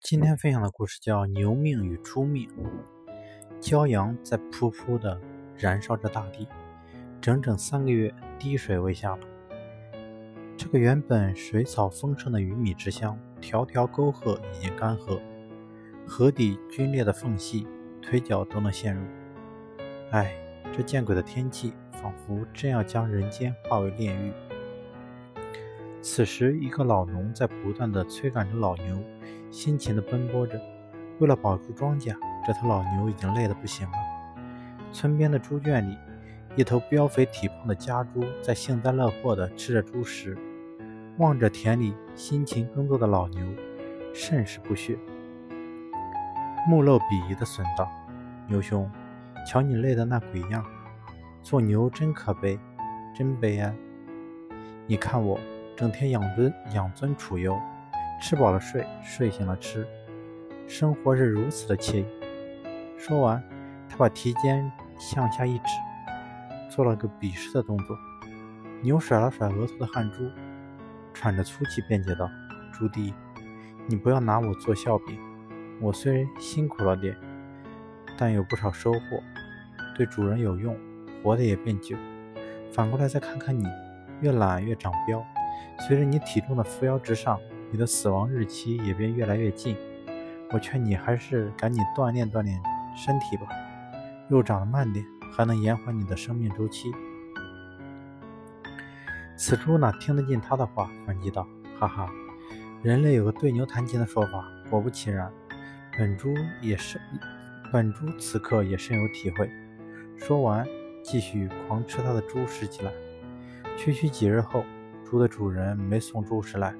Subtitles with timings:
[0.00, 2.48] 今天分享的故事叫《牛命与猪命》。
[3.60, 5.20] 骄阳在噗噗地
[5.56, 6.46] 燃烧着大地，
[7.20, 9.26] 整整三个月滴水未下了。
[10.56, 15.20] 这个原本水草丰盛的鱼米之乡，条条沟壑已经干涸，
[16.06, 17.66] 河底龟裂的缝隙，
[18.00, 19.02] 腿脚都能陷入。
[20.12, 20.32] 唉，
[20.72, 24.32] 这见鬼的天气，仿佛真要将人间化为炼狱。
[26.02, 28.98] 此时，一个老农在不断地催赶着老牛。
[29.52, 30.60] 辛勤地奔波着，
[31.20, 33.92] 为了保住庄稼，这头老牛已经累得不行了。
[34.90, 35.96] 村边的猪圈里，
[36.56, 40.36] 一头膘肥体胖的家猪在幸灾乐祸地吃着猪食，
[41.18, 43.46] 望着田里辛勤耕作的老牛，
[44.12, 44.98] 甚是不屑。
[46.66, 47.88] 目露鄙夷地损道
[48.48, 48.90] ：“牛兄，
[49.46, 50.64] 瞧你累的那鬼样，
[51.42, 52.58] 做牛真可悲，
[53.14, 53.72] 真悲哀。
[54.86, 55.38] 你看我，
[55.82, 57.58] 整天养尊养尊处优。”
[58.22, 59.84] 吃饱了睡，睡醒了吃，
[60.68, 62.06] 生活是如此的惬意。
[62.96, 63.42] 说完，
[63.88, 65.64] 他把蹄尖向下一指，
[66.70, 67.98] 做了个鄙视的动作。
[68.80, 70.30] 牛甩了甩额头的汗珠，
[71.12, 72.30] 喘着粗气辩解道
[72.72, 73.12] ：“朱棣，
[73.88, 75.18] 你不要拿我做笑柄。
[75.80, 77.16] 我虽然辛苦了点，
[78.16, 79.20] 但有不少收获，
[79.96, 80.78] 对主人有用，
[81.24, 81.96] 活得也变久。
[82.72, 83.66] 反过来再看看你，
[84.20, 85.24] 越懒越长膘，
[85.86, 87.38] 随着你体重的扶摇直上。”
[87.72, 89.74] 你的死亡日期也便越来越近，
[90.50, 92.60] 我劝你还是赶紧锻炼锻炼
[92.94, 93.46] 身体吧，
[94.28, 95.02] 肉长得慢点，
[95.34, 96.92] 还能延缓你的生命周期。
[99.38, 101.48] 此猪哪听得进他的话，反击道
[101.80, 102.12] ：“哈哈，
[102.82, 105.32] 人类有个对牛弹琴的说法，果不其然，
[105.96, 107.00] 本猪也是，
[107.72, 109.50] 本猪此刻也深有体会。”
[110.20, 110.66] 说完，
[111.02, 112.92] 继续狂吃他的猪食起来。
[113.78, 114.62] 区区几日后，
[115.12, 116.74] 猪的主人没送猪食来。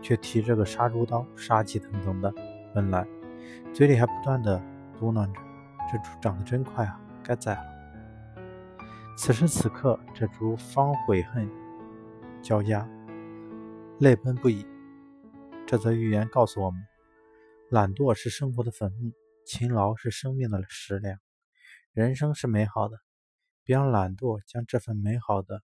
[0.00, 2.32] 却提着个杀猪刀，杀气腾腾的
[2.72, 3.04] 奔来，
[3.72, 4.62] 嘴里还不断的
[4.96, 5.40] 嘟囔着
[5.90, 8.44] ：“这猪长得真快啊，该宰了。”
[9.18, 11.50] 此时此刻，这猪方悔恨
[12.40, 12.88] 交加，
[13.98, 14.64] 泪奔不已。
[15.66, 16.80] 这则寓言告诉我们：
[17.68, 19.10] 懒惰是生活的坟墓，
[19.44, 21.18] 勤劳是生命的食粮。
[21.92, 22.98] 人生是美好的，
[23.64, 25.62] 别让懒惰将这份美好的，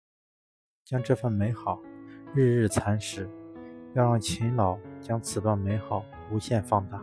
[0.85, 1.81] 将这份美好
[2.35, 3.29] 日日蚕食。
[3.95, 7.01] 要让勤劳将此段美好无限放大。